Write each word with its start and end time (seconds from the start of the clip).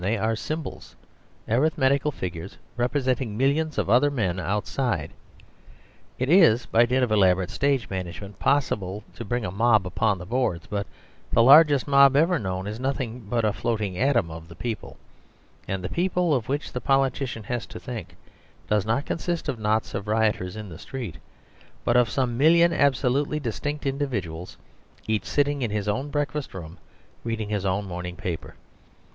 They 0.03 0.17
are 0.17 0.35
symbols, 0.35 0.95
arithmetical 1.47 2.11
figures 2.11 2.57
representing 2.75 3.37
millions 3.37 3.77
of 3.77 3.87
other 3.87 4.09
men 4.09 4.39
outside. 4.39 5.11
It 6.17 6.27
is, 6.27 6.65
by 6.65 6.87
dint 6.87 7.03
of 7.03 7.11
elaborate 7.11 7.51
stage 7.51 7.87
management, 7.87 8.39
possible 8.39 9.03
to 9.13 9.23
bring 9.23 9.45
a 9.45 9.51
mob 9.51 9.85
upon 9.85 10.17
the 10.17 10.25
boards, 10.25 10.65
but 10.65 10.87
the 11.31 11.43
largest 11.43 11.87
mob 11.87 12.15
ever 12.15 12.39
known 12.39 12.65
is 12.65 12.79
nothing 12.79 13.19
but 13.29 13.45
a 13.45 13.53
floating 13.53 13.95
atom 13.95 14.31
of 14.31 14.47
the 14.47 14.55
people; 14.55 14.97
and 15.67 15.83
the 15.83 15.87
people 15.87 16.33
of 16.33 16.49
which 16.49 16.71
the 16.73 16.81
politician 16.81 17.43
has 17.43 17.67
to 17.67 17.79
think 17.79 18.15
does 18.67 18.87
not 18.87 19.05
consist 19.05 19.47
of 19.47 19.59
knots 19.59 19.93
of 19.93 20.07
rioters 20.07 20.55
in 20.55 20.67
the 20.69 20.79
street, 20.79 21.17
but 21.85 21.95
of 21.95 22.09
some 22.09 22.39
million 22.39 22.73
absolutely 22.73 23.39
distinct 23.39 23.85
individuals, 23.85 24.57
each 25.07 25.25
sitting 25.25 25.61
in 25.61 25.69
his 25.69 25.87
own 25.87 26.09
breakfast 26.09 26.55
room 26.55 26.79
reading 27.23 27.49
his 27.49 27.67
own 27.67 27.85
morning 27.85 28.15
paper. 28.15 28.55